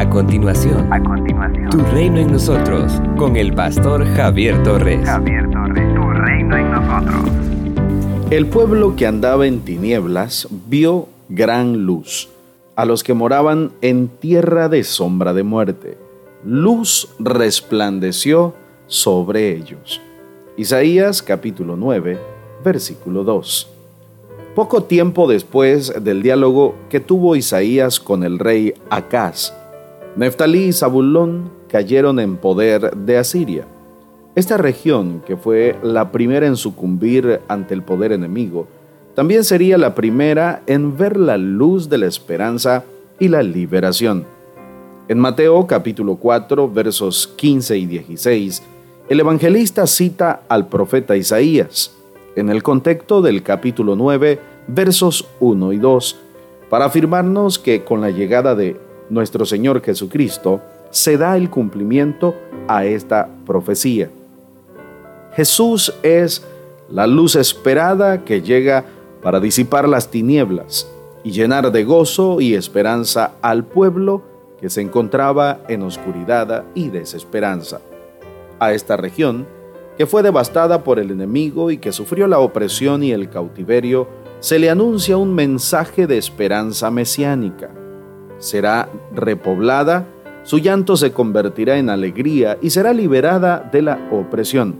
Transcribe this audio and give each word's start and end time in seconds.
A 0.00 0.08
continuación, 0.08 0.90
A 0.90 0.98
continuación, 0.98 1.68
Tu 1.68 1.78
Reino 1.92 2.20
en 2.20 2.32
Nosotros, 2.32 2.90
con 3.18 3.36
el 3.36 3.52
pastor 3.52 4.06
Javier 4.06 4.62
Torres. 4.62 5.06
Javier 5.06 5.50
Torres, 5.50 5.94
tu 5.94 6.00
reino 6.08 6.56
en 6.56 6.70
nosotros. 6.70 7.30
El 8.30 8.46
pueblo 8.46 8.96
que 8.96 9.06
andaba 9.06 9.46
en 9.46 9.60
tinieblas 9.60 10.48
vio 10.68 11.06
gran 11.28 11.84
luz. 11.84 12.30
A 12.76 12.86
los 12.86 13.04
que 13.04 13.12
moraban 13.12 13.72
en 13.82 14.08
tierra 14.08 14.70
de 14.70 14.84
sombra 14.84 15.34
de 15.34 15.42
muerte, 15.42 15.98
luz 16.46 17.10
resplandeció 17.18 18.54
sobre 18.86 19.54
ellos. 19.54 20.00
Isaías 20.56 21.22
capítulo 21.22 21.76
9, 21.76 22.18
versículo 22.64 23.22
2. 23.22 23.68
Poco 24.54 24.84
tiempo 24.84 25.28
después 25.28 25.92
del 26.02 26.22
diálogo 26.22 26.74
que 26.88 27.00
tuvo 27.00 27.36
Isaías 27.36 28.00
con 28.00 28.24
el 28.24 28.38
rey 28.38 28.72
Acaz, 28.88 29.59
Neftalí 30.16 30.64
y 30.64 30.72
Zabulón 30.72 31.50
cayeron 31.68 32.18
en 32.18 32.36
poder 32.36 32.96
de 32.96 33.16
Asiria. 33.16 33.66
Esta 34.34 34.56
región, 34.56 35.22
que 35.24 35.36
fue 35.36 35.76
la 35.82 36.10
primera 36.10 36.46
en 36.46 36.56
sucumbir 36.56 37.40
ante 37.46 37.74
el 37.74 37.82
poder 37.82 38.10
enemigo, 38.12 38.66
también 39.14 39.44
sería 39.44 39.78
la 39.78 39.94
primera 39.94 40.62
en 40.66 40.96
ver 40.96 41.16
la 41.16 41.36
luz 41.36 41.88
de 41.88 41.98
la 41.98 42.06
esperanza 42.06 42.84
y 43.20 43.28
la 43.28 43.42
liberación. 43.42 44.24
En 45.08 45.18
Mateo 45.18 45.66
capítulo 45.66 46.16
4 46.16 46.68
versos 46.68 47.28
15 47.36 47.78
y 47.78 47.86
16, 47.86 48.62
el 49.08 49.20
evangelista 49.20 49.86
cita 49.86 50.42
al 50.48 50.68
profeta 50.68 51.16
Isaías 51.16 51.94
en 52.36 52.48
el 52.48 52.62
contexto 52.62 53.22
del 53.22 53.42
capítulo 53.42 53.94
9 53.94 54.38
versos 54.66 55.26
1 55.40 55.72
y 55.72 55.78
2 55.78 56.16
para 56.68 56.86
afirmarnos 56.86 57.58
que 57.58 57.84
con 57.84 58.00
la 58.00 58.10
llegada 58.10 58.54
de 58.54 58.89
nuestro 59.10 59.44
Señor 59.44 59.82
Jesucristo 59.82 60.62
se 60.90 61.18
da 61.18 61.36
el 61.36 61.50
cumplimiento 61.50 62.34
a 62.68 62.84
esta 62.84 63.28
profecía. 63.44 64.08
Jesús 65.34 65.92
es 66.02 66.42
la 66.88 67.06
luz 67.06 67.36
esperada 67.36 68.24
que 68.24 68.40
llega 68.40 68.84
para 69.22 69.38
disipar 69.38 69.88
las 69.88 70.10
tinieblas 70.10 70.88
y 71.22 71.32
llenar 71.32 71.70
de 71.70 71.84
gozo 71.84 72.40
y 72.40 72.54
esperanza 72.54 73.32
al 73.42 73.64
pueblo 73.64 74.22
que 74.60 74.70
se 74.70 74.80
encontraba 74.80 75.60
en 75.68 75.82
oscuridad 75.82 76.64
y 76.74 76.88
desesperanza. 76.88 77.80
A 78.58 78.72
esta 78.72 78.96
región, 78.96 79.46
que 79.96 80.06
fue 80.06 80.22
devastada 80.22 80.82
por 80.82 80.98
el 80.98 81.10
enemigo 81.10 81.70
y 81.70 81.78
que 81.78 81.92
sufrió 81.92 82.26
la 82.26 82.38
opresión 82.38 83.02
y 83.02 83.12
el 83.12 83.30
cautiverio, 83.30 84.08
se 84.40 84.58
le 84.58 84.70
anuncia 84.70 85.16
un 85.16 85.34
mensaje 85.34 86.06
de 86.06 86.18
esperanza 86.18 86.90
mesiánica. 86.90 87.70
Será 88.40 88.88
repoblada, 89.14 90.06
su 90.42 90.58
llanto 90.58 90.96
se 90.96 91.12
convertirá 91.12 91.78
en 91.78 91.90
alegría 91.90 92.58
y 92.60 92.70
será 92.70 92.92
liberada 92.92 93.68
de 93.72 93.82
la 93.82 94.08
opresión. 94.10 94.74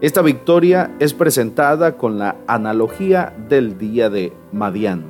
Esta 0.00 0.22
victoria 0.22 0.94
es 0.98 1.14
presentada 1.14 1.96
con 1.96 2.18
la 2.18 2.36
analogía 2.46 3.34
del 3.48 3.78
día 3.78 4.10
de 4.10 4.32
Madián. 4.52 5.04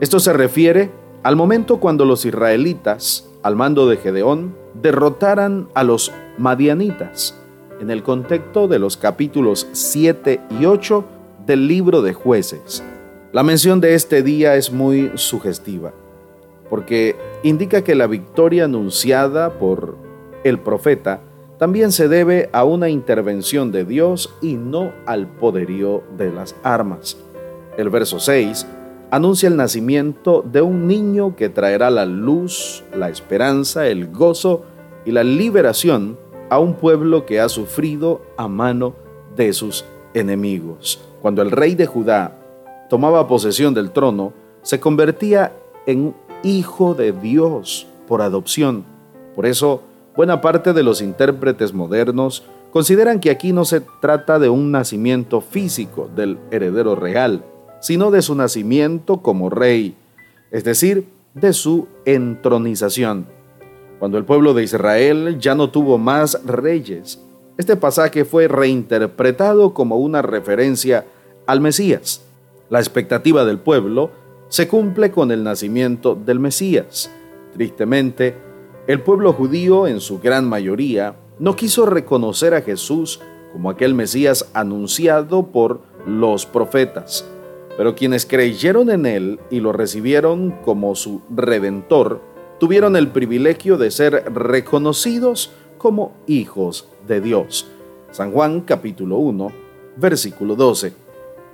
Esto 0.00 0.20
se 0.20 0.32
refiere 0.32 0.90
al 1.22 1.36
momento 1.36 1.80
cuando 1.80 2.04
los 2.04 2.24
israelitas, 2.24 3.28
al 3.42 3.56
mando 3.56 3.88
de 3.88 3.96
Gedeón, 3.96 4.54
derrotaran 4.80 5.68
a 5.74 5.84
los 5.84 6.12
madianitas, 6.38 7.34
en 7.80 7.90
el 7.90 8.02
contexto 8.02 8.68
de 8.68 8.78
los 8.78 8.96
capítulos 8.96 9.68
7 9.72 10.40
y 10.60 10.66
8 10.66 11.04
del 11.46 11.68
libro 11.68 12.02
de 12.02 12.12
jueces. 12.12 12.82
La 13.32 13.42
mención 13.42 13.80
de 13.80 13.94
este 13.94 14.22
día 14.22 14.56
es 14.56 14.72
muy 14.72 15.12
sugestiva, 15.14 15.92
porque 16.68 17.16
indica 17.42 17.82
que 17.82 17.94
la 17.94 18.06
victoria 18.06 18.64
anunciada 18.64 19.58
por 19.58 19.96
el 20.44 20.58
profeta 20.58 21.20
también 21.58 21.90
se 21.90 22.08
debe 22.08 22.50
a 22.52 22.64
una 22.64 22.88
intervención 22.88 23.72
de 23.72 23.84
Dios 23.84 24.34
y 24.42 24.54
no 24.54 24.92
al 25.06 25.26
poderío 25.26 26.02
de 26.16 26.30
las 26.30 26.54
armas. 26.62 27.16
El 27.78 27.88
verso 27.88 28.20
6 28.20 28.66
anuncia 29.10 29.48
el 29.48 29.56
nacimiento 29.56 30.42
de 30.42 30.60
un 30.60 30.86
niño 30.86 31.36
que 31.36 31.48
traerá 31.48 31.90
la 31.90 32.04
luz, 32.04 32.84
la 32.94 33.08
esperanza, 33.08 33.86
el 33.86 34.08
gozo 34.08 34.64
y 35.04 35.12
la 35.12 35.24
liberación 35.24 36.18
a 36.50 36.58
un 36.58 36.74
pueblo 36.74 37.24
que 37.24 37.40
ha 37.40 37.48
sufrido 37.48 38.22
a 38.36 38.48
mano 38.48 38.94
de 39.34 39.52
sus 39.52 39.84
enemigos. 40.14 41.00
Cuando 41.22 41.42
el 41.42 41.50
rey 41.50 41.74
de 41.74 41.86
Judá 41.86 42.38
tomaba 42.88 43.26
posesión 43.26 43.74
del 43.74 43.90
trono, 43.90 44.32
se 44.62 44.80
convertía 44.80 45.52
en 45.86 46.14
hijo 46.42 46.94
de 46.94 47.12
Dios 47.12 47.86
por 48.06 48.22
adopción. 48.22 48.84
Por 49.34 49.46
eso, 49.46 49.82
Buena 50.16 50.40
parte 50.40 50.72
de 50.72 50.82
los 50.82 51.02
intérpretes 51.02 51.74
modernos 51.74 52.42
consideran 52.70 53.20
que 53.20 53.30
aquí 53.30 53.52
no 53.52 53.66
se 53.66 53.82
trata 54.00 54.38
de 54.38 54.48
un 54.48 54.72
nacimiento 54.72 55.42
físico 55.42 56.08
del 56.16 56.38
heredero 56.50 56.96
real, 56.96 57.44
sino 57.80 58.10
de 58.10 58.22
su 58.22 58.34
nacimiento 58.34 59.18
como 59.18 59.50
rey, 59.50 59.94
es 60.50 60.64
decir, 60.64 61.06
de 61.34 61.52
su 61.52 61.86
entronización. 62.06 63.26
Cuando 63.98 64.16
el 64.16 64.24
pueblo 64.24 64.54
de 64.54 64.62
Israel 64.62 65.38
ya 65.38 65.54
no 65.54 65.68
tuvo 65.68 65.98
más 65.98 66.40
reyes, 66.46 67.20
este 67.58 67.76
pasaje 67.76 68.24
fue 68.24 68.48
reinterpretado 68.48 69.74
como 69.74 69.98
una 69.98 70.22
referencia 70.22 71.04
al 71.46 71.60
Mesías. 71.60 72.22
La 72.70 72.78
expectativa 72.78 73.44
del 73.44 73.58
pueblo 73.58 74.12
se 74.48 74.68
cumple 74.68 75.10
con 75.10 75.30
el 75.30 75.42
nacimiento 75.42 76.14
del 76.14 76.40
Mesías. 76.40 77.10
Tristemente, 77.52 78.36
el 78.86 79.00
pueblo 79.02 79.32
judío, 79.32 79.86
en 79.86 80.00
su 80.00 80.20
gran 80.20 80.48
mayoría, 80.48 81.16
no 81.38 81.56
quiso 81.56 81.86
reconocer 81.86 82.54
a 82.54 82.62
Jesús 82.62 83.20
como 83.52 83.70
aquel 83.70 83.94
Mesías 83.94 84.50
anunciado 84.54 85.46
por 85.46 85.80
los 86.06 86.46
profetas, 86.46 87.26
pero 87.76 87.94
quienes 87.94 88.24
creyeron 88.24 88.90
en 88.90 89.06
él 89.06 89.40
y 89.50 89.60
lo 89.60 89.72
recibieron 89.72 90.52
como 90.64 90.94
su 90.94 91.22
redentor, 91.34 92.20
tuvieron 92.60 92.96
el 92.96 93.08
privilegio 93.08 93.76
de 93.76 93.90
ser 93.90 94.32
reconocidos 94.32 95.50
como 95.78 96.12
hijos 96.26 96.88
de 97.06 97.20
Dios. 97.20 97.68
San 98.12 98.32
Juan 98.32 98.60
capítulo 98.60 99.16
1, 99.16 99.52
versículo 99.96 100.54
12. 100.54 100.92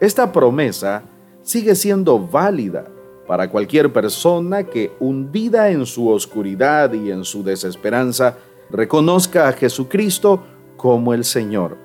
Esta 0.01 0.33
promesa 0.33 1.03
sigue 1.43 1.75
siendo 1.75 2.19
válida 2.19 2.87
para 3.27 3.49
cualquier 3.49 3.93
persona 3.93 4.65
que, 4.65 4.93
hundida 5.01 5.71
en 5.71 5.87
su 5.87 6.09
oscuridad 6.09 6.93
y 6.93 7.11
en 7.11 7.25
su 7.25 7.43
desesperanza, 7.43 8.37
reconozca 8.71 9.49
a 9.49 9.53
Jesucristo 9.53 10.43
como 10.77 11.15
el 11.15 11.25
Señor, 11.25 11.77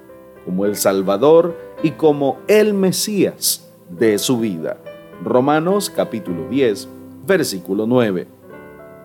como 0.45 0.65
el 0.65 0.75
Salvador 0.75 1.55
y 1.83 1.91
como 1.91 2.39
el 2.47 2.73
Mesías 2.73 3.71
de 3.89 4.17
su 4.17 4.39
vida. 4.39 4.77
Romanos 5.23 5.89
capítulo 5.89 6.47
10, 6.49 6.87
versículo 7.25 7.85
9. 7.85 8.27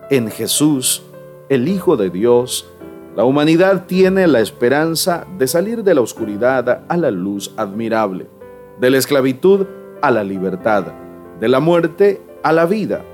En 0.09 0.29
Jesús, 0.29 1.03
el 1.49 1.67
Hijo 1.67 1.97
de 1.97 2.09
Dios, 2.09 2.69
la 3.15 3.25
humanidad 3.25 3.85
tiene 3.85 4.27
la 4.27 4.39
esperanza 4.39 5.27
de 5.37 5.47
salir 5.47 5.83
de 5.83 5.93
la 5.93 6.01
oscuridad 6.01 6.83
a 6.87 6.97
la 6.97 7.11
luz 7.11 7.53
admirable, 7.57 8.27
de 8.79 8.89
la 8.89 8.97
esclavitud 8.97 9.67
a 10.03 10.11
la 10.11 10.23
libertad 10.23 10.83
de 11.39 11.47
la 11.47 11.61
muerte 11.61 12.21
a 12.43 12.51
la 12.51 12.65
vida. 12.65 13.05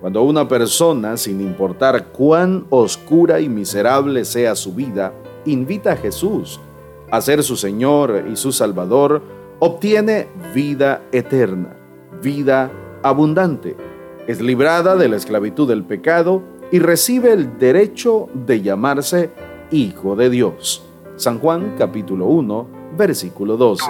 Cuando 0.00 0.22
una 0.22 0.48
persona, 0.48 1.18
sin 1.18 1.42
importar 1.42 2.06
cuán 2.06 2.66
oscura 2.70 3.38
y 3.38 3.50
miserable 3.50 4.24
sea 4.24 4.56
su 4.56 4.74
vida, 4.74 5.12
invita 5.44 5.92
a 5.92 5.96
Jesús 5.96 6.58
a 7.10 7.20
ser 7.20 7.42
su 7.42 7.56
Señor 7.56 8.24
y 8.32 8.36
su 8.36 8.50
Salvador, 8.50 9.22
obtiene 9.58 10.28
vida 10.54 11.02
eterna, 11.12 11.76
vida 12.22 12.70
abundante, 13.02 13.76
es 14.26 14.40
librada 14.40 14.96
de 14.96 15.08
la 15.08 15.16
esclavitud 15.16 15.68
del 15.68 15.84
pecado 15.84 16.42
y 16.70 16.78
recibe 16.78 17.32
el 17.32 17.58
derecho 17.58 18.30
de 18.32 18.62
llamarse 18.62 19.30
Hijo 19.70 20.16
de 20.16 20.30
Dios. 20.30 20.82
San 21.16 21.38
Juan 21.38 21.74
capítulo 21.76 22.24
1, 22.26 22.66
versículo 22.96 23.58
12 23.58 23.84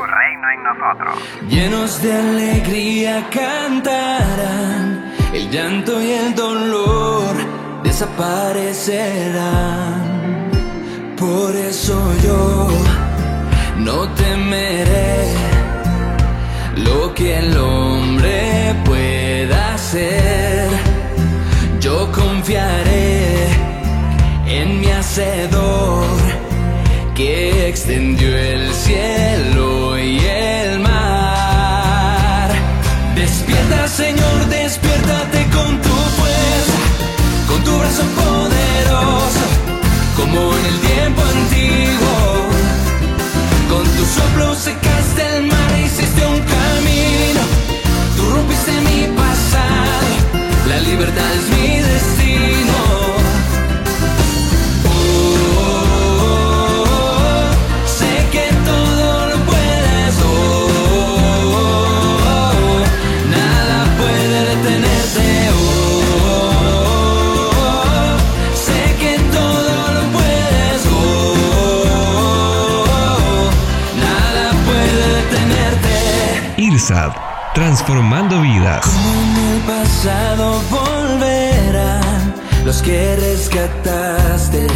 Llenos 1.49 2.03
de 2.03 2.13
alegría 2.13 3.29
cantarán, 3.31 5.15
el 5.33 5.49
llanto 5.51 6.03
y 6.03 6.11
el 6.11 6.35
dolor 6.35 7.35
desaparecerán. 7.83 10.51
Por 11.17 11.55
eso 11.55 11.95
yo 12.25 12.69
no 13.79 14.09
temeré 14.15 15.62
transformando 77.55 78.41
vidas. 78.41 78.85
Como 78.87 79.15
en 79.15 79.37
el 79.55 79.61
pasado 79.63 80.61
volverán 80.71 82.35
los 82.65 82.81
que 82.83 83.17
rescataste, 83.17 84.67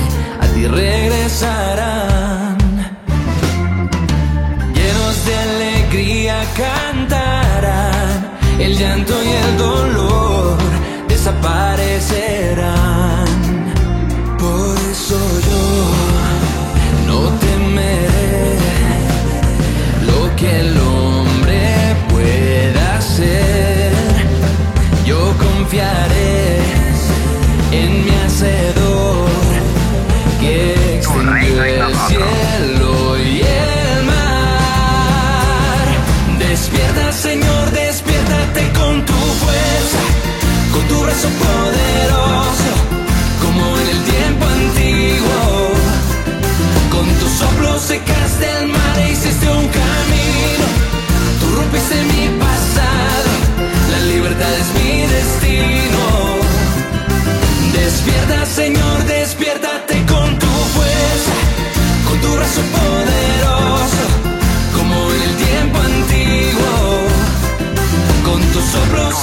a 0.40 0.46
ti 0.48 0.66
regresarán. 0.66 2.56
Llenos 4.74 5.26
de 5.26 5.36
alegría 5.36 6.44
cantarán, 6.56 8.30
el 8.58 8.76
llanto 8.76 9.14
y 9.22 9.28
el 9.28 9.56
dolor 9.58 9.75
confiaré 25.66 26.58
en 27.72 28.04
mi 28.04 28.10
hacedor 28.24 29.28
que 30.40 30.96
extendió 30.96 31.64
el 31.64 31.94
cielo 32.06 33.18
y 33.18 33.40
el 33.40 34.04
mar. 34.04 35.86
Despierta, 36.38 37.12
Señor, 37.12 37.70
despiértate 37.72 38.72
con 38.78 39.04
tu 39.04 39.12
fuerza, 39.12 40.02
con 40.72 40.82
tu 40.86 41.00
brazo 41.02 41.28
poderoso, 41.28 41.85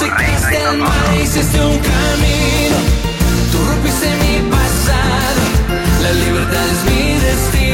secaste 0.04 0.56
el 0.70 0.78
mar 0.78 1.06
e 1.14 1.22
hiciste 1.22 1.60
un 1.60 1.78
camino. 1.78 2.78
Tú 3.50 3.58
rompiste 3.68 4.08
mi 4.22 4.50
pasado, 4.50 5.42
la 6.02 6.12
libertad 6.12 6.66
es 6.74 6.80
mi 6.90 7.14
destino. 7.26 7.73